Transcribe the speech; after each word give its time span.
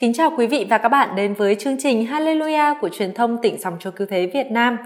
Kính 0.00 0.12
chào 0.12 0.30
quý 0.36 0.46
vị 0.46 0.66
và 0.70 0.78
các 0.78 0.88
bạn 0.88 1.16
đến 1.16 1.34
với 1.34 1.54
chương 1.54 1.76
trình 1.78 2.06
Hallelujah 2.06 2.74
của 2.80 2.88
truyền 2.88 3.14
thông 3.14 3.38
tỉnh 3.42 3.58
Sòng 3.60 3.76
Chúa 3.80 3.90
Cứu 3.90 4.06
Thế 4.10 4.30
Việt 4.34 4.46
Nam. 4.50 4.76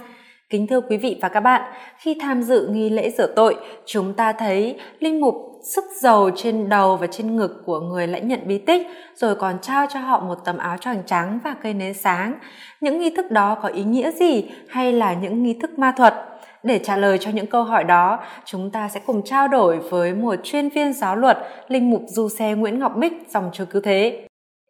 Kính 0.51 0.67
thưa 0.67 0.81
quý 0.81 0.97
vị 0.97 1.19
và 1.23 1.29
các 1.29 1.41
bạn, 1.41 1.73
khi 1.99 2.17
tham 2.21 2.43
dự 2.43 2.69
nghi 2.73 2.91
lễ 2.91 3.11
rửa 3.11 3.27
tội, 3.37 3.57
chúng 3.87 4.15
ta 4.15 4.33
thấy 4.33 4.79
linh 4.99 5.21
mục 5.21 5.35
sức 5.75 5.85
dầu 6.01 6.31
trên 6.37 6.69
đầu 6.69 6.97
và 6.97 7.07
trên 7.07 7.37
ngực 7.37 7.63
của 7.67 7.81
người 7.81 8.07
lãnh 8.07 8.29
nhận 8.29 8.41
bí 8.45 8.59
tích, 8.59 8.87
rồi 9.15 9.35
còn 9.35 9.59
trao 9.63 9.87
cho 9.91 10.01
họ 10.01 10.21
một 10.21 10.39
tấm 10.45 10.59
áo 10.59 10.77
choàng 10.77 11.03
trắng 11.07 11.39
và 11.45 11.55
cây 11.63 11.75
nến 11.75 11.95
sáng. 11.95 12.35
Những 12.81 12.99
nghi 12.99 13.11
thức 13.17 13.31
đó 13.31 13.59
có 13.63 13.69
ý 13.69 13.85
nghĩa 13.85 14.11
gì 14.11 14.51
hay 14.69 14.93
là 14.93 15.15
những 15.15 15.43
nghi 15.43 15.55
thức 15.63 15.79
ma 15.79 15.93
thuật? 15.97 16.15
Để 16.63 16.79
trả 16.79 16.97
lời 16.97 17.19
cho 17.19 17.31
những 17.31 17.47
câu 17.47 17.65
hỏi 17.65 17.85
đó, 17.85 18.19
chúng 18.45 18.71
ta 18.71 18.89
sẽ 18.89 19.01
cùng 19.07 19.23
trao 19.25 19.49
đổi 19.49 19.79
với 19.79 20.15
một 20.15 20.35
chuyên 20.43 20.69
viên 20.69 20.93
giáo 20.93 21.17
luật, 21.17 21.39
linh 21.69 21.91
mục 21.91 22.03
du 22.07 22.29
xe 22.29 22.55
Nguyễn 22.55 22.79
Ngọc 22.79 22.97
Bích, 22.97 23.13
dòng 23.29 23.51
chúa 23.53 23.65
cứu 23.65 23.83
thế. 23.85 24.27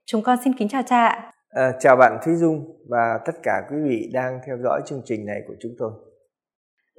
Chúng 0.06 0.22
con 0.22 0.38
xin 0.44 0.52
kính 0.52 0.68
chào 0.68 0.82
cha 0.82 1.06
ạ. 1.06 1.32
À, 1.50 1.72
chào 1.80 1.96
bạn 1.96 2.18
Thúy 2.24 2.34
Dung 2.34 2.64
và 2.88 3.18
tất 3.26 3.32
cả 3.42 3.62
quý 3.70 3.76
vị 3.88 4.10
đang 4.12 4.38
theo 4.46 4.56
dõi 4.64 4.80
chương 4.86 5.02
trình 5.04 5.26
này 5.26 5.40
của 5.48 5.54
chúng 5.62 5.72
tôi. 5.78 5.90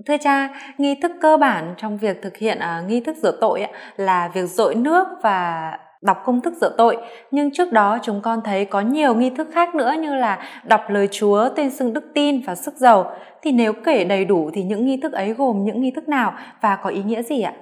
Thưa 0.07 0.17
cha, 0.21 0.49
nghi 0.77 0.99
thức 1.01 1.11
cơ 1.21 1.37
bản 1.37 1.75
trong 1.77 1.97
việc 1.97 2.21
thực 2.21 2.37
hiện 2.37 2.57
uh, 2.57 2.89
nghi 2.89 3.01
thức 3.01 3.15
rửa 3.23 3.37
tội 3.41 3.65
là 3.95 4.31
việc 4.33 4.45
dội 4.49 4.75
nước 4.75 5.07
và 5.23 5.71
đọc 6.03 6.17
công 6.25 6.41
thức 6.41 6.53
rửa 6.61 6.75
tội 6.77 6.97
nhưng 7.31 7.51
trước 7.51 7.71
đó 7.71 7.99
chúng 8.03 8.21
con 8.21 8.41
thấy 8.45 8.65
có 8.65 8.81
nhiều 8.81 9.15
nghi 9.15 9.29
thức 9.29 9.47
khác 9.53 9.75
nữa 9.75 9.93
như 10.01 10.15
là 10.15 10.39
đọc 10.67 10.81
lời 10.89 11.07
chúa 11.11 11.49
tên 11.55 11.71
xưng 11.71 11.93
đức 11.93 12.03
tin 12.13 12.41
và 12.47 12.55
sức 12.55 12.73
dầu 12.77 13.05
thì 13.41 13.51
nếu 13.51 13.73
kể 13.85 14.03
đầy 14.03 14.25
đủ 14.25 14.49
thì 14.53 14.63
những 14.63 14.85
nghi 14.85 14.99
thức 15.03 15.13
ấy 15.13 15.33
gồm 15.33 15.63
những 15.63 15.81
nghi 15.81 15.91
thức 15.95 16.07
nào 16.07 16.33
và 16.61 16.75
có 16.75 16.89
ý 16.89 17.03
nghĩa 17.03 17.23
gì 17.23 17.41
ạ 17.41 17.53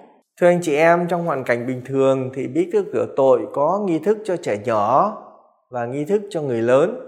thưa 0.42 0.48
anh 0.48 0.60
chị 0.62 0.76
em 0.76 1.08
trong 1.08 1.26
hoàn 1.26 1.44
cảnh 1.44 1.68
bình 1.68 1.82
thường 1.86 2.32
thì 2.36 2.48
bí 2.48 2.70
thức 2.74 2.86
rửa 2.94 3.08
tội 3.18 3.42
có 3.54 3.84
nghi 3.86 4.00
thức 4.00 4.18
cho 4.26 4.38
trẻ 4.38 4.58
nhỏ 4.66 5.18
và 5.72 5.86
nghi 5.86 6.06
thức 6.06 6.22
cho 6.30 6.42
người 6.42 6.62
lớn. 6.62 7.08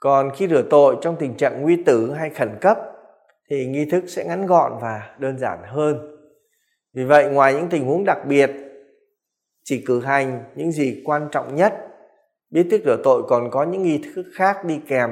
Còn 0.00 0.30
khi 0.36 0.48
rửa 0.48 0.62
tội 0.70 0.96
trong 1.00 1.16
tình 1.18 1.36
trạng 1.36 1.62
nguy 1.62 1.82
tử 1.86 2.12
hay 2.12 2.30
khẩn 2.30 2.50
cấp, 2.60 2.78
thì 3.50 3.66
nghi 3.66 3.84
thức 3.84 4.04
sẽ 4.08 4.24
ngắn 4.24 4.46
gọn 4.46 4.72
và 4.80 5.16
đơn 5.18 5.38
giản 5.38 5.58
hơn. 5.66 6.16
Vì 6.94 7.04
vậy, 7.04 7.30
ngoài 7.30 7.54
những 7.54 7.68
tình 7.70 7.86
huống 7.86 8.04
đặc 8.04 8.18
biệt, 8.28 8.50
chỉ 9.64 9.84
cử 9.86 10.00
hành 10.00 10.44
những 10.54 10.72
gì 10.72 11.02
quan 11.04 11.28
trọng 11.32 11.54
nhất, 11.54 11.74
biết 12.50 12.68
thức 12.70 12.80
rửa 12.84 12.96
tội 13.04 13.22
còn 13.28 13.50
có 13.50 13.64
những 13.64 13.82
nghi 13.82 14.02
thức 14.14 14.26
khác 14.34 14.64
đi 14.64 14.80
kèm, 14.88 15.10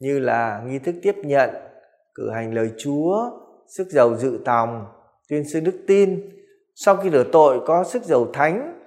như 0.00 0.18
là 0.18 0.62
nghi 0.66 0.78
thức 0.78 0.94
tiếp 1.02 1.14
nhận, 1.24 1.50
cử 2.14 2.30
hành 2.30 2.54
lời 2.54 2.70
chúa, 2.78 3.30
sức 3.76 3.86
dầu 3.90 4.16
dự 4.16 4.40
tòng, 4.44 4.86
tuyên 5.28 5.44
sư 5.48 5.60
đức 5.60 5.84
tin. 5.86 6.30
Sau 6.74 6.96
khi 6.96 7.10
rửa 7.10 7.24
tội, 7.32 7.60
có 7.66 7.84
sức 7.84 8.02
dầu 8.02 8.30
thánh, 8.32 8.80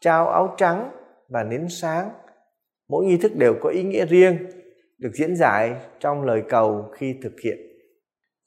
trao 0.00 0.28
áo 0.28 0.54
trắng 0.56 0.90
và 1.28 1.42
nến 1.42 1.66
sáng 1.68 2.10
mỗi 2.92 3.04
nghi 3.06 3.16
thức 3.16 3.36
đều 3.36 3.54
có 3.60 3.68
ý 3.68 3.82
nghĩa 3.82 4.06
riêng 4.06 4.38
được 4.98 5.10
diễn 5.14 5.36
giải 5.36 5.74
trong 6.00 6.24
lời 6.24 6.42
cầu 6.48 6.84
khi 6.98 7.14
thực 7.22 7.32
hiện 7.44 7.58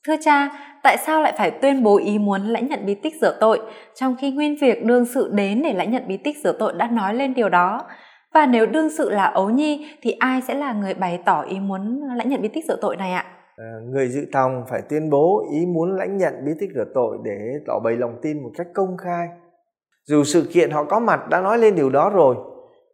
Thưa 0.07 0.15
cha, 0.21 0.49
tại 0.83 0.97
sao 1.05 1.21
lại 1.21 1.33
phải 1.37 1.51
tuyên 1.51 1.83
bố 1.83 1.97
ý 1.97 2.19
muốn 2.19 2.41
lãnh 2.41 2.67
nhận 2.67 2.85
bí 2.85 2.95
tích 2.95 3.13
rửa 3.21 3.37
tội, 3.39 3.59
trong 3.95 4.15
khi 4.21 4.31
nguyên 4.31 4.55
việc 4.61 4.83
đương 4.83 5.05
sự 5.05 5.29
đến 5.33 5.61
để 5.63 5.73
lãnh 5.73 5.91
nhận 5.91 6.07
bí 6.07 6.17
tích 6.17 6.37
rửa 6.43 6.55
tội 6.59 6.73
đã 6.77 6.87
nói 6.87 7.13
lên 7.13 7.33
điều 7.33 7.49
đó? 7.49 7.81
Và 8.33 8.45
nếu 8.45 8.65
đương 8.65 8.89
sự 8.89 9.09
là 9.09 9.23
ấu 9.23 9.49
nhi, 9.49 9.87
thì 10.01 10.11
ai 10.11 10.41
sẽ 10.41 10.53
là 10.53 10.73
người 10.73 10.93
bày 10.93 11.19
tỏ 11.25 11.41
ý 11.41 11.59
muốn 11.59 12.01
lãnh 12.15 12.29
nhận 12.29 12.41
bí 12.41 12.47
tích 12.47 12.65
rửa 12.67 12.77
tội 12.81 12.97
này 12.97 13.11
ạ? 13.11 13.25
À, 13.57 13.71
người 13.91 14.07
dự 14.07 14.25
tòng 14.31 14.63
phải 14.69 14.81
tuyên 14.89 15.09
bố 15.09 15.43
ý 15.51 15.65
muốn 15.65 15.95
lãnh 15.95 16.17
nhận 16.17 16.33
bí 16.45 16.51
tích 16.59 16.69
rửa 16.75 16.85
tội 16.93 17.17
để 17.23 17.37
tỏ 17.67 17.79
bày 17.83 17.95
lòng 17.95 18.15
tin 18.21 18.43
một 18.43 18.51
cách 18.57 18.67
công 18.73 18.97
khai. 18.97 19.27
Dù 20.07 20.23
sự 20.23 20.49
kiện 20.53 20.71
họ 20.71 20.83
có 20.83 20.99
mặt 20.99 21.29
đã 21.29 21.41
nói 21.41 21.57
lên 21.57 21.75
điều 21.75 21.89
đó 21.89 22.09
rồi, 22.09 22.35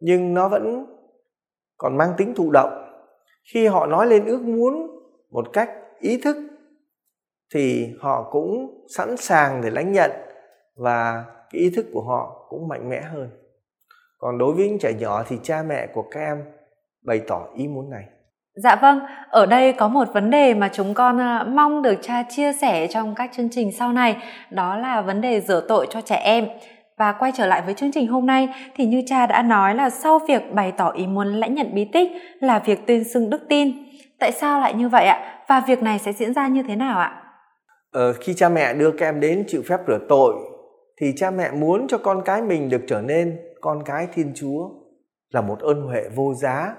nhưng 0.02 0.34
nó 0.34 0.50
vẫn 0.50 0.86
còn 1.82 1.98
mang 1.98 2.14
tính 2.18 2.34
thụ 2.36 2.52
động. 2.52 3.02
Khi 3.54 3.68
họ 3.68 3.86
nói 3.86 4.08
lên 4.08 4.26
ước 4.26 4.42
muốn 4.42 4.88
một 5.32 5.54
cách 5.54 5.70
ý 6.00 6.22
thức 6.22 6.38
thì 7.54 7.90
họ 8.00 8.30
cũng 8.32 8.84
sẵn 8.96 9.18
sàng 9.18 9.62
để 9.62 9.70
lãnh 9.70 9.92
nhận 9.92 10.12
và 10.76 11.26
cái 11.52 11.62
ý 11.62 11.70
thức 11.76 11.86
của 11.94 12.02
họ 12.02 12.46
cũng 12.50 12.68
mạnh 12.68 12.90
mẽ 12.90 13.02
hơn 13.02 13.30
còn 14.18 14.38
đối 14.38 14.54
với 14.54 14.70
những 14.70 14.80
trẻ 14.80 14.94
nhỏ 15.00 15.24
thì 15.28 15.38
cha 15.44 15.64
mẹ 15.68 15.88
của 15.94 16.04
các 16.12 16.20
em 16.20 16.44
bày 17.06 17.22
tỏ 17.28 17.48
ý 17.56 17.68
muốn 17.68 17.90
này 17.90 18.04
Dạ 18.56 18.76
vâng, 18.76 19.00
ở 19.30 19.46
đây 19.46 19.74
có 19.74 19.88
một 19.88 20.08
vấn 20.14 20.30
đề 20.30 20.54
mà 20.54 20.70
chúng 20.74 20.94
con 20.94 21.22
à, 21.22 21.44
mong 21.44 21.82
được 21.82 21.96
cha 22.02 22.24
chia 22.30 22.54
sẻ 22.54 22.88
trong 22.88 23.16
các 23.16 23.32
chương 23.34 23.50
trình 23.52 23.72
sau 23.72 23.92
này, 23.92 24.18
đó 24.50 24.78
là 24.78 25.02
vấn 25.02 25.22
đề 25.22 25.42
rửa 25.42 25.66
tội 25.68 25.88
cho 25.90 26.02
trẻ 26.02 26.16
em. 26.16 26.48
Và 27.02 27.12
quay 27.12 27.32
trở 27.36 27.46
lại 27.46 27.62
với 27.66 27.74
chương 27.74 27.92
trình 27.92 28.08
hôm 28.08 28.26
nay 28.26 28.50
thì 28.76 28.86
như 28.86 29.04
cha 29.06 29.28
đã 29.28 29.42
nói 29.42 29.76
là 29.76 29.90
sau 29.90 30.20
việc 30.28 30.54
bày 30.54 30.74
tỏ 30.78 30.92
ý 30.92 31.08
muốn 31.08 31.28
lãnh 31.28 31.56
nhận 31.56 31.76
bí 31.76 31.86
tích 31.86 32.12
là 32.40 32.60
việc 32.60 32.88
tuyên 32.88 33.04
xưng 33.04 33.30
đức 33.30 33.42
tin. 33.50 33.72
Tại 34.20 34.32
sao 34.32 34.60
lại 34.60 34.74
như 34.74 34.90
vậy 34.90 35.06
ạ? 35.06 35.44
Và 35.48 35.64
việc 35.68 35.84
này 35.84 36.00
sẽ 36.00 36.14
diễn 36.14 36.34
ra 36.34 36.48
như 36.48 36.64
thế 36.68 36.76
nào 36.76 37.00
ạ? 37.00 37.24
ờ, 37.92 38.14
khi 38.14 38.34
cha 38.34 38.50
mẹ 38.50 38.74
đưa 38.74 38.92
các 38.92 39.06
em 39.06 39.20
đến 39.20 39.44
chịu 39.48 39.62
phép 39.68 39.80
rửa 39.88 40.00
tội 40.10 40.36
thì 41.02 41.14
cha 41.16 41.32
mẹ 41.32 41.52
muốn 41.52 41.88
cho 41.88 41.98
con 41.98 42.22
cái 42.26 42.42
mình 42.42 42.70
được 42.70 42.82
trở 42.88 43.02
nên 43.02 43.40
con 43.62 43.84
cái 43.86 44.08
thiên 44.14 44.32
chúa 44.36 44.70
là 45.34 45.42
một 45.42 45.60
ơn 45.60 45.82
huệ 45.82 46.04
vô 46.16 46.34
giá 46.34 46.76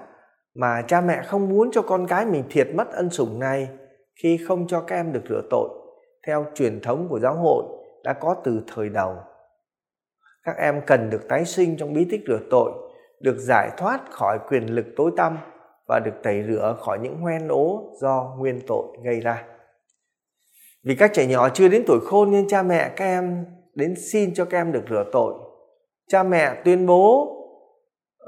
mà 0.55 0.81
cha 0.87 1.01
mẹ 1.01 1.21
không 1.25 1.49
muốn 1.49 1.71
cho 1.71 1.81
con 1.81 2.07
cái 2.07 2.25
mình 2.25 2.43
thiệt 2.49 2.67
mất 2.75 2.91
ân 2.91 3.09
sủng 3.09 3.39
này 3.39 3.67
khi 4.23 4.39
không 4.47 4.67
cho 4.67 4.81
các 4.81 4.95
em 4.95 5.13
được 5.13 5.23
rửa 5.29 5.41
tội 5.49 5.69
theo 6.27 6.45
truyền 6.55 6.81
thống 6.81 7.07
của 7.09 7.19
giáo 7.19 7.35
hội 7.35 7.63
đã 8.03 8.13
có 8.13 8.35
từ 8.43 8.63
thời 8.75 8.89
đầu 8.89 9.15
các 10.43 10.57
em 10.57 10.81
cần 10.87 11.09
được 11.09 11.27
tái 11.29 11.45
sinh 11.45 11.77
trong 11.77 11.93
bí 11.93 12.05
tích 12.11 12.21
rửa 12.27 12.39
tội 12.49 12.71
được 13.21 13.37
giải 13.37 13.69
thoát 13.77 14.11
khỏi 14.11 14.39
quyền 14.49 14.75
lực 14.75 14.85
tối 14.95 15.11
tăm 15.17 15.37
và 15.87 15.99
được 15.99 16.23
tẩy 16.23 16.43
rửa 16.47 16.77
khỏi 16.79 16.99
những 16.99 17.17
hoen 17.17 17.47
ố 17.47 17.93
do 18.01 18.35
nguyên 18.37 18.59
tội 18.67 18.85
gây 19.03 19.19
ra 19.19 19.43
vì 20.83 20.95
các 20.95 21.13
trẻ 21.13 21.27
nhỏ 21.27 21.49
chưa 21.49 21.67
đến 21.67 21.83
tuổi 21.87 21.99
khôn 22.05 22.31
nên 22.31 22.47
cha 22.47 22.63
mẹ 22.63 22.91
các 22.95 23.05
em 23.05 23.45
đến 23.75 23.95
xin 24.11 24.33
cho 24.33 24.45
các 24.45 24.57
em 24.57 24.71
được 24.71 24.83
rửa 24.89 25.05
tội. 25.11 25.33
Cha 26.07 26.23
mẹ 26.23 26.61
tuyên 26.65 26.85
bố 26.85 27.29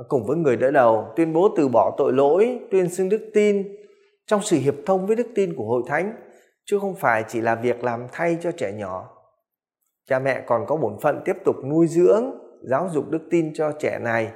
cùng 0.08 0.26
với 0.26 0.38
người 0.38 0.58
đỡ 0.58 0.72
đầu 0.72 1.08
tuyên 1.16 1.34
bố 1.34 1.50
từ 1.58 1.68
bỏ 1.68 1.96
tội 1.98 2.14
lỗi, 2.14 2.60
tuyên 2.72 2.90
xưng 2.90 3.10
đức 3.10 3.32
tin 3.34 3.76
trong 4.28 4.42
sự 4.42 4.58
hiệp 4.58 4.76
thông 4.86 5.08
với 5.08 5.16
đức 5.16 5.28
tin 5.36 5.56
của 5.56 5.66
hội 5.66 5.84
thánh 5.88 6.14
chứ 6.66 6.80
không 6.80 6.96
phải 6.96 7.24
chỉ 7.28 7.42
là 7.42 7.56
việc 7.56 7.84
làm 7.84 8.08
thay 8.12 8.38
cho 8.42 8.52
trẻ 8.52 8.72
nhỏ. 8.72 9.15
Cha 10.10 10.20
mẹ 10.20 10.42
còn 10.48 10.66
có 10.68 10.76
bổn 10.76 10.98
phận 11.02 11.22
tiếp 11.26 11.36
tục 11.46 11.56
nuôi 11.70 11.88
dưỡng, 11.88 12.24
giáo 12.70 12.90
dục 12.92 13.10
đức 13.10 13.28
tin 13.32 13.54
cho 13.54 13.72
trẻ 13.80 14.00
này 14.00 14.32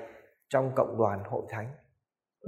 trong 0.50 0.72
cộng 0.76 0.98
đoàn 0.98 1.20
hội 1.30 1.44
thánh. 1.50 1.68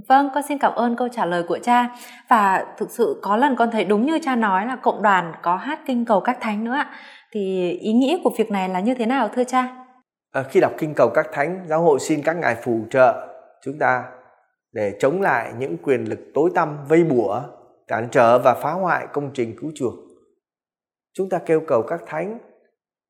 Vâng, 0.10 0.30
con 0.34 0.44
xin 0.50 0.58
cảm 0.58 0.74
ơn 0.76 0.96
câu 0.96 1.08
trả 1.12 1.26
lời 1.26 1.44
của 1.48 1.60
cha. 1.64 1.96
Và 2.30 2.66
thực 2.78 2.92
sự 2.92 3.20
có 3.22 3.38
lần 3.38 3.56
con 3.56 3.72
thấy 3.72 3.86
đúng 3.86 4.06
như 4.06 4.20
cha 4.22 4.36
nói 4.36 4.66
là 4.66 4.76
cộng 4.76 5.02
đoàn 5.02 5.34
có 5.42 5.56
hát 5.56 5.80
kinh 5.88 6.06
cầu 6.06 6.22
các 6.22 6.38
thánh 6.42 6.64
nữa 6.64 6.74
ạ. 6.74 6.92
Thì 7.32 7.72
ý 7.72 7.94
nghĩa 7.94 8.18
của 8.24 8.32
việc 8.38 8.52
này 8.52 8.70
là 8.70 8.80
như 8.80 8.94
thế 8.94 9.06
nào 9.06 9.30
thưa 9.36 9.44
cha? 9.44 9.86
À, 10.32 10.44
khi 10.44 10.60
đọc 10.60 10.72
kinh 10.78 10.94
cầu 10.94 11.10
các 11.14 11.28
thánh, 11.32 11.66
giáo 11.68 11.82
hội 11.82 12.00
xin 12.00 12.22
các 12.24 12.34
ngài 12.34 12.56
phù 12.56 12.80
trợ 12.90 13.28
chúng 13.64 13.80
ta 13.80 14.04
để 14.72 14.98
chống 15.00 15.22
lại 15.22 15.54
những 15.58 15.78
quyền 15.78 16.04
lực 16.04 16.20
tối 16.34 16.50
tăm 16.56 16.78
vây 16.88 17.04
bủa, 17.04 17.42
cản 17.88 18.08
trở 18.12 18.40
và 18.40 18.54
phá 18.54 18.72
hoại 18.72 19.08
công 19.14 19.32
trình 19.34 19.56
cứu 19.62 19.72
chuộc. 19.76 19.94
Chúng 21.14 21.30
ta 21.30 21.40
kêu 21.46 21.62
cầu 21.68 21.82
các 21.82 22.02
thánh 22.06 22.40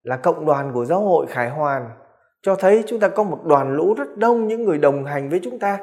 là 0.03 0.17
cộng 0.17 0.45
đoàn 0.45 0.71
của 0.73 0.85
giáo 0.85 1.01
hội 1.01 1.25
Khải 1.29 1.49
Hoàn 1.49 1.89
cho 2.41 2.55
thấy 2.55 2.83
chúng 2.87 2.99
ta 2.99 3.07
có 3.07 3.23
một 3.23 3.39
đoàn 3.45 3.75
lũ 3.75 3.93
rất 3.93 4.17
đông 4.17 4.47
những 4.47 4.63
người 4.63 4.77
đồng 4.77 5.05
hành 5.05 5.29
với 5.29 5.39
chúng 5.43 5.59
ta 5.59 5.77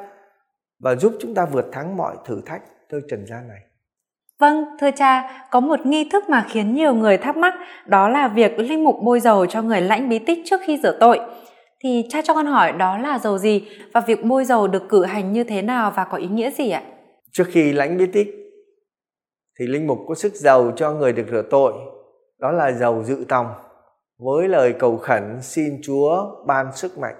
và 0.79 0.95
giúp 0.95 1.13
chúng 1.19 1.35
ta 1.35 1.45
vượt 1.45 1.65
thắng 1.71 1.97
mọi 1.97 2.15
thử 2.25 2.41
thách 2.45 2.61
nơi 2.91 3.01
trần 3.09 3.25
gian 3.25 3.47
này. 3.47 3.59
Vâng, 4.39 4.65
thưa 4.79 4.91
cha, 4.91 5.45
có 5.51 5.59
một 5.59 5.85
nghi 5.85 6.09
thức 6.11 6.29
mà 6.29 6.45
khiến 6.49 6.73
nhiều 6.73 6.93
người 6.93 7.17
thắc 7.17 7.37
mắc, 7.37 7.53
đó 7.85 8.09
là 8.09 8.27
việc 8.27 8.59
linh 8.59 8.83
mục 8.83 8.95
bôi 9.03 9.19
dầu 9.19 9.45
cho 9.45 9.61
người 9.61 9.81
lãnh 9.81 10.09
bí 10.09 10.19
tích 10.19 10.39
trước 10.45 10.61
khi 10.63 10.79
rửa 10.83 10.97
tội. 10.99 11.19
Thì 11.83 12.05
cha 12.09 12.21
cho 12.21 12.33
con 12.33 12.45
hỏi 12.45 12.71
đó 12.71 12.97
là 12.97 13.19
dầu 13.19 13.37
gì 13.37 13.67
và 13.93 14.01
việc 14.01 14.25
bôi 14.25 14.45
dầu 14.45 14.67
được 14.67 14.83
cử 14.89 15.05
hành 15.05 15.33
như 15.33 15.43
thế 15.43 15.61
nào 15.61 15.91
và 15.95 16.03
có 16.03 16.17
ý 16.17 16.27
nghĩa 16.27 16.51
gì 16.51 16.69
ạ? 16.69 16.83
Trước 17.31 17.43
khi 17.47 17.73
lãnh 17.73 17.97
bí 17.97 18.05
tích 18.13 18.27
thì 19.59 19.67
linh 19.67 19.87
mục 19.87 19.99
có 20.07 20.15
sức 20.15 20.33
dầu 20.35 20.71
cho 20.75 20.91
người 20.91 21.13
được 21.13 21.25
rửa 21.31 21.43
tội, 21.49 21.73
đó 22.39 22.51
là 22.51 22.71
dầu 22.71 23.03
dự 23.03 23.25
tòng 23.29 23.47
với 24.19 24.47
lời 24.47 24.73
cầu 24.79 24.97
khẩn 24.97 25.41
xin 25.41 25.79
Chúa 25.83 26.25
ban 26.45 26.75
sức 26.75 26.97
mạnh 26.97 27.15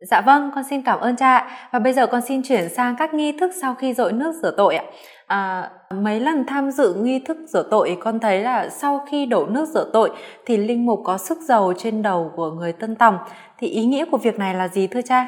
Dạ 0.00 0.20
vâng, 0.20 0.50
con 0.54 0.64
xin 0.70 0.82
cảm 0.82 1.00
ơn 1.00 1.16
cha. 1.16 1.48
Và 1.72 1.78
bây 1.78 1.92
giờ 1.92 2.06
con 2.06 2.20
xin 2.28 2.42
chuyển 2.42 2.68
sang 2.68 2.94
các 2.98 3.14
nghi 3.14 3.38
thức 3.40 3.52
sau 3.60 3.74
khi 3.74 3.94
dội 3.94 4.12
nước 4.12 4.34
rửa 4.42 4.54
tội 4.56 4.76
ạ. 4.76 4.84
À, 5.26 5.70
mấy 5.90 6.20
lần 6.20 6.44
tham 6.46 6.70
dự 6.70 6.94
nghi 6.94 7.24
thức 7.26 7.36
rửa 7.48 7.68
tội 7.70 7.98
con 8.00 8.20
thấy 8.20 8.42
là 8.42 8.68
sau 8.68 9.04
khi 9.10 9.26
đổ 9.26 9.46
nước 9.46 9.68
rửa 9.68 9.90
tội 9.92 10.10
thì 10.46 10.56
linh 10.56 10.86
mục 10.86 11.00
có 11.04 11.18
sức 11.18 11.38
dầu 11.40 11.72
trên 11.76 12.02
đầu 12.02 12.32
của 12.36 12.50
người 12.50 12.72
tân 12.72 12.96
tòng. 12.96 13.18
Thì 13.58 13.66
ý 13.66 13.84
nghĩa 13.84 14.04
của 14.10 14.18
việc 14.18 14.38
này 14.38 14.54
là 14.54 14.68
gì 14.68 14.86
thưa 14.86 15.02
cha? 15.02 15.26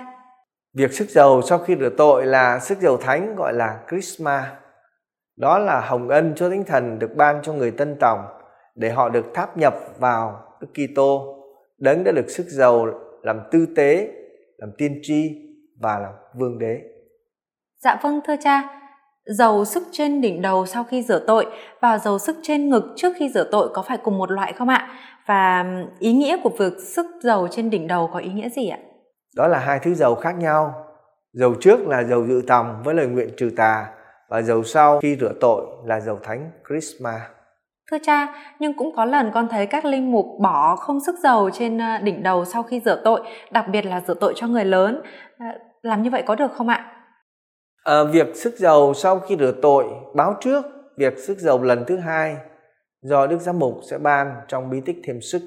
Việc 0.77 0.93
sức 0.93 1.11
dầu 1.11 1.43
sau 1.43 1.59
khi 1.59 1.77
rửa 1.81 1.91
tội 1.97 2.27
là 2.27 2.59
sức 2.59 2.81
dầu 2.81 2.97
thánh 2.97 3.37
gọi 3.37 3.53
là 3.53 3.79
Christma. 3.89 4.57
Đó 5.37 5.59
là 5.59 5.81
hồng 5.81 6.09
ân 6.09 6.33
cho 6.37 6.51
Thánh 6.51 6.65
Thần 6.65 6.99
được 6.99 7.17
ban 7.17 7.43
cho 7.43 7.53
người 7.53 7.71
tân 7.71 7.97
tòng 8.01 8.40
để 8.75 8.91
họ 8.91 9.09
được 9.09 9.27
tháp 9.35 9.59
nhập 9.59 9.75
vào 9.99 10.43
Đức 10.61 10.69
Kitô, 10.75 11.37
đấng 11.79 12.05
đã 12.05 12.13
được 12.13 12.31
sức 12.31 12.47
dầu 12.49 12.87
làm 13.23 13.41
tư 13.51 13.67
tế 13.77 14.09
làm 14.59 14.71
tiên 14.79 15.01
tri 15.03 15.31
và 15.81 15.99
làm 15.99 16.13
vương 16.35 16.59
đế 16.59 16.81
Dạ 17.85 18.01
vâng 18.03 18.21
thưa 18.27 18.37
cha, 18.45 18.81
dầu 19.25 19.65
sức 19.65 19.83
trên 19.93 20.21
đỉnh 20.21 20.43
đầu 20.43 20.67
sau 20.67 20.85
khi 20.85 21.03
rửa 21.03 21.25
tội 21.27 21.47
và 21.81 21.99
dầu 21.99 22.19
sức 22.19 22.37
trên 22.43 22.71
ngực 22.71 22.85
trước 22.97 23.13
khi 23.19 23.29
rửa 23.29 23.49
tội 23.53 23.69
có 23.75 23.83
phải 23.83 23.99
cùng 24.05 24.19
một 24.19 24.31
loại 24.31 24.53
không 24.53 24.69
ạ? 24.69 24.89
Và 25.27 25.65
ý 25.99 26.13
nghĩa 26.13 26.37
của 26.43 26.51
việc 26.59 26.73
sức 26.95 27.07
dầu 27.23 27.49
trên 27.49 27.71
đỉnh 27.71 27.87
đầu 27.87 28.11
có 28.13 28.19
ý 28.19 28.31
nghĩa 28.31 28.49
gì 28.49 28.69
ạ? 28.69 28.79
Đó 29.37 29.49
là 29.49 29.59
hai 29.59 29.79
thứ 29.79 29.95
dầu 29.95 30.15
khác 30.15 30.33
nhau. 30.39 30.75
Dầu 31.33 31.55
trước 31.61 31.81
là 31.87 32.03
dầu 32.03 32.27
dự 32.27 32.43
tòng 32.47 32.83
với 32.85 32.95
lời 32.95 33.07
nguyện 33.07 33.29
trừ 33.37 33.51
tà 33.57 33.87
và 34.29 34.43
dầu 34.43 34.63
sau 34.63 35.01
khi 35.01 35.17
rửa 35.21 35.33
tội 35.41 35.67
là 35.85 36.01
dầu 36.01 36.19
thánh 36.23 36.51
Christmas. 36.69 37.21
Thưa 37.91 37.99
cha, 38.03 38.35
nhưng 38.59 38.73
cũng 38.77 38.95
có 38.97 39.05
lần 39.05 39.31
con 39.35 39.49
thấy 39.51 39.67
các 39.67 39.85
linh 39.85 40.13
mục 40.13 40.27
bỏ 40.41 40.77
không 40.77 41.01
sức 41.01 41.15
dầu 41.23 41.51
trên 41.51 41.81
à, 41.81 42.01
đỉnh 42.05 42.23
đầu 42.23 42.45
sau 42.45 42.63
khi 42.63 42.81
rửa 42.85 43.01
tội, 43.05 43.21
đặc 43.51 43.65
biệt 43.73 43.87
là 43.87 44.03
rửa 44.07 44.15
tội 44.15 44.33
cho 44.37 44.47
người 44.47 44.65
lớn. 44.65 45.03
À, 45.39 45.59
làm 45.83 46.03
như 46.03 46.11
vậy 46.11 46.23
có 46.27 46.35
được 46.35 46.53
không 46.53 46.69
ạ? 46.69 46.93
À, 47.85 48.05
việc 48.05 48.37
sức 48.37 48.59
dầu 48.59 48.95
sau 48.95 49.19
khi 49.19 49.37
rửa 49.37 49.53
tội 49.63 49.85
báo 50.15 50.37
trước 50.41 50.65
việc 50.97 51.19
sức 51.19 51.39
dầu 51.39 51.63
lần 51.63 51.85
thứ 51.87 51.97
hai 51.97 52.37
do 53.03 53.27
Đức 53.27 53.41
Giám 53.41 53.59
Mục 53.59 53.75
sẽ 53.91 53.99
ban 53.99 54.35
trong 54.49 54.71
bí 54.71 54.81
tích 54.87 54.97
thêm 55.05 55.21
sức. 55.21 55.43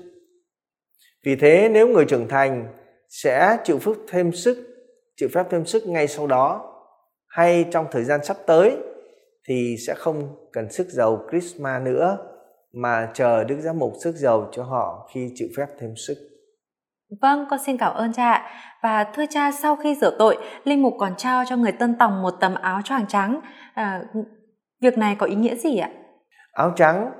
Vì 1.26 1.36
thế 1.36 1.70
nếu 1.72 1.88
người 1.88 2.06
trưởng 2.06 2.28
thành 2.28 2.68
sẽ 3.10 3.58
chịu 3.64 3.80
phước 3.80 3.98
thêm 4.08 4.32
sức, 4.32 4.58
chịu 5.16 5.30
phép 5.34 5.44
thêm 5.50 5.66
sức 5.66 5.88
ngay 5.88 6.08
sau 6.08 6.28
đó 6.28 6.74
hay 7.28 7.66
trong 7.72 7.86
thời 7.92 8.04
gian 8.04 8.24
sắp 8.24 8.38
tới 8.48 8.78
thì 9.48 9.76
sẽ 9.88 9.94
không 9.94 10.50
cần 10.54 10.72
sức 10.72 10.88
dầu 10.90 11.28
Christmas 11.32 11.82
nữa 11.82 12.33
mà 12.74 13.12
chờ 13.14 13.44
Đức 13.44 13.60
Giám 13.60 13.80
Mục 13.80 13.94
sức 14.04 14.16
dầu 14.16 14.50
cho 14.52 14.64
họ 14.64 15.10
khi 15.14 15.32
chịu 15.36 15.48
phép 15.58 15.66
thêm 15.80 15.94
sức. 16.08 16.18
Vâng, 17.22 17.46
con 17.50 17.60
xin 17.66 17.78
cảm 17.78 17.94
ơn 17.94 18.14
cha 18.14 18.32
ạ. 18.32 18.50
Và 18.84 19.04
thưa 19.04 19.26
cha, 19.30 19.52
sau 19.52 19.76
khi 19.76 19.96
rửa 19.96 20.16
tội, 20.20 20.38
Linh 20.64 20.82
Mục 20.82 20.94
còn 21.00 21.16
trao 21.18 21.44
cho 21.48 21.58
người 21.58 21.72
tân 21.72 21.96
tòng 22.00 22.22
một 22.22 22.34
tấm 22.40 22.56
áo 22.56 22.82
choàng 22.84 23.08
trắng. 23.08 23.40
À, 23.74 24.04
việc 24.82 24.98
này 24.98 25.16
có 25.20 25.26
ý 25.26 25.36
nghĩa 25.36 25.56
gì 25.56 25.78
ạ? 25.78 25.90
Áo 26.52 26.74
trắng 26.76 27.12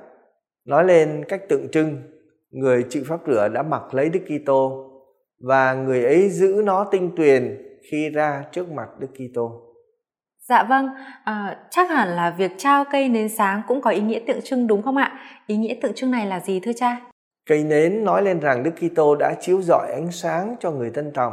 nói 0.64 0.84
lên 0.84 1.24
cách 1.28 1.48
tượng 1.48 1.70
trưng 1.72 2.02
người 2.50 2.84
chịu 2.90 3.02
pháp 3.08 3.20
rửa 3.26 3.48
đã 3.48 3.62
mặc 3.62 3.94
lấy 3.94 4.08
Đức 4.08 4.20
Kitô 4.20 4.90
và 5.48 5.74
người 5.74 6.04
ấy 6.04 6.30
giữ 6.30 6.62
nó 6.64 6.84
tinh 6.90 7.10
tuyền 7.16 7.62
khi 7.90 8.10
ra 8.10 8.44
trước 8.52 8.70
mặt 8.70 8.88
Đức 8.98 9.08
Kitô. 9.14 9.73
Dạ 10.48 10.64
vâng, 10.68 10.88
à, 11.24 11.56
chắc 11.70 11.90
hẳn 11.90 12.08
là 12.08 12.34
việc 12.38 12.52
trao 12.58 12.84
cây 12.92 13.08
nến 13.08 13.28
sáng 13.28 13.62
cũng 13.68 13.80
có 13.80 13.90
ý 13.90 14.00
nghĩa 14.00 14.20
tượng 14.26 14.42
trưng 14.42 14.66
đúng 14.66 14.82
không 14.82 14.96
ạ? 14.96 15.18
Ý 15.46 15.56
nghĩa 15.56 15.74
tượng 15.82 15.94
trưng 15.94 16.10
này 16.10 16.26
là 16.26 16.40
gì 16.40 16.60
thưa 16.60 16.72
cha? 16.76 17.00
Cây 17.46 17.64
nến 17.64 18.04
nói 18.04 18.22
lên 18.22 18.40
rằng 18.40 18.62
Đức 18.62 18.70
Kitô 18.70 19.16
đã 19.16 19.34
chiếu 19.40 19.62
rọi 19.62 19.92
ánh 19.92 20.12
sáng 20.12 20.56
cho 20.60 20.70
người 20.70 20.90
tân 20.90 21.12
tòng 21.14 21.32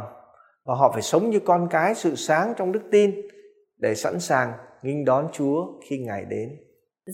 và 0.64 0.74
họ 0.74 0.90
phải 0.92 1.02
sống 1.02 1.30
như 1.30 1.40
con 1.40 1.68
cái 1.70 1.94
sự 1.94 2.16
sáng 2.16 2.54
trong 2.56 2.72
đức 2.72 2.82
tin 2.90 3.14
để 3.78 3.94
sẵn 3.94 4.20
sàng 4.20 4.52
nghinh 4.82 5.04
đón 5.04 5.28
Chúa 5.32 5.66
khi 5.88 5.98
Ngài 5.98 6.24
đến. 6.24 6.48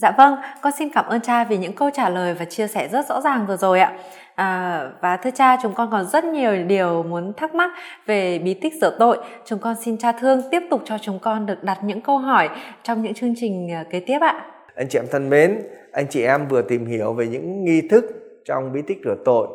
Dạ 0.01 0.11
vâng, 0.17 0.35
con 0.61 0.73
xin 0.79 0.89
cảm 0.93 1.05
ơn 1.05 1.21
cha 1.21 1.43
vì 1.43 1.57
những 1.57 1.75
câu 1.75 1.89
trả 1.93 2.09
lời 2.09 2.33
và 2.33 2.45
chia 2.45 2.67
sẻ 2.67 2.87
rất 2.91 3.05
rõ 3.09 3.21
ràng 3.21 3.45
vừa 3.47 3.57
rồi 3.57 3.79
ạ. 3.79 3.97
À, 4.35 4.81
và 5.01 5.17
thưa 5.17 5.29
cha, 5.31 5.57
chúng 5.61 5.73
con 5.73 5.89
còn 5.91 6.05
rất 6.05 6.23
nhiều 6.25 6.63
điều 6.67 7.03
muốn 7.03 7.33
thắc 7.37 7.55
mắc 7.55 7.71
về 8.05 8.39
bí 8.39 8.53
tích 8.53 8.73
rửa 8.81 8.95
tội. 8.99 9.17
Chúng 9.45 9.59
con 9.59 9.75
xin 9.85 9.97
cha 9.97 10.11
thương 10.11 10.41
tiếp 10.51 10.59
tục 10.69 10.81
cho 10.85 10.97
chúng 11.01 11.19
con 11.19 11.45
được 11.45 11.63
đặt 11.63 11.77
những 11.83 12.01
câu 12.01 12.17
hỏi 12.17 12.49
trong 12.83 13.01
những 13.01 13.13
chương 13.13 13.33
trình 13.37 13.71
à, 13.71 13.83
kế 13.89 13.99
tiếp 13.99 14.17
ạ. 14.21 14.45
Anh 14.75 14.87
chị 14.89 14.99
em 14.99 15.05
thân 15.11 15.29
mến, 15.29 15.61
anh 15.91 16.05
chị 16.09 16.23
em 16.23 16.47
vừa 16.47 16.61
tìm 16.61 16.85
hiểu 16.85 17.13
về 17.13 17.27
những 17.27 17.63
nghi 17.65 17.87
thức 17.87 18.05
trong 18.45 18.73
bí 18.73 18.81
tích 18.87 18.97
rửa 19.05 19.15
tội, 19.25 19.47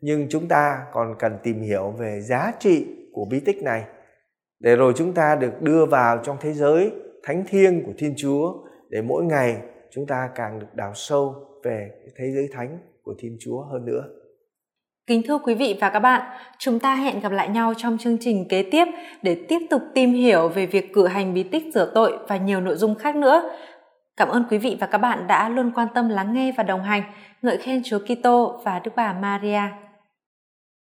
nhưng 0.00 0.26
chúng 0.30 0.48
ta 0.48 0.78
còn 0.92 1.14
cần 1.18 1.38
tìm 1.42 1.60
hiểu 1.60 1.94
về 1.98 2.20
giá 2.20 2.52
trị 2.58 2.86
của 3.12 3.24
bí 3.30 3.40
tích 3.40 3.62
này 3.62 3.82
để 4.60 4.76
rồi 4.76 4.92
chúng 4.96 5.12
ta 5.12 5.36
được 5.40 5.62
đưa 5.62 5.86
vào 5.86 6.18
trong 6.22 6.36
thế 6.40 6.52
giới 6.52 6.90
thánh 7.22 7.44
thiêng 7.48 7.84
của 7.84 7.92
Thiên 7.98 8.14
Chúa 8.16 8.52
để 8.90 9.02
mỗi 9.02 9.24
ngày 9.24 9.56
chúng 9.90 10.06
ta 10.06 10.28
càng 10.34 10.58
được 10.58 10.74
đào 10.74 10.92
sâu 10.94 11.34
về 11.64 11.90
thế 12.16 12.24
giới 12.34 12.48
thánh 12.52 12.78
của 13.02 13.14
Thiên 13.18 13.36
Chúa 13.40 13.62
hơn 13.62 13.84
nữa. 13.84 14.04
Kính 15.06 15.22
thưa 15.28 15.38
quý 15.38 15.54
vị 15.54 15.78
và 15.80 15.90
các 15.90 16.00
bạn, 16.00 16.22
chúng 16.58 16.78
ta 16.78 16.94
hẹn 16.94 17.20
gặp 17.20 17.32
lại 17.32 17.48
nhau 17.48 17.72
trong 17.76 17.98
chương 17.98 18.18
trình 18.20 18.48
kế 18.48 18.62
tiếp 18.70 18.84
để 19.22 19.44
tiếp 19.48 19.58
tục 19.70 19.82
tìm 19.94 20.12
hiểu 20.12 20.48
về 20.48 20.66
việc 20.66 20.92
cử 20.92 21.06
hành 21.06 21.34
bí 21.34 21.42
tích 21.42 21.64
rửa 21.74 21.90
tội 21.94 22.18
và 22.28 22.36
nhiều 22.36 22.60
nội 22.60 22.76
dung 22.76 22.94
khác 22.94 23.16
nữa. 23.16 23.50
Cảm 24.16 24.28
ơn 24.28 24.44
quý 24.50 24.58
vị 24.58 24.76
và 24.80 24.86
các 24.86 24.98
bạn 24.98 25.26
đã 25.26 25.48
luôn 25.48 25.72
quan 25.74 25.88
tâm 25.94 26.08
lắng 26.08 26.34
nghe 26.34 26.52
và 26.56 26.62
đồng 26.62 26.82
hành. 26.82 27.02
Ngợi 27.42 27.56
khen 27.56 27.82
Chúa 27.84 27.98
Kitô 27.98 28.60
và 28.64 28.78
Đức 28.78 28.90
Bà 28.96 29.12
Maria. 29.12 29.60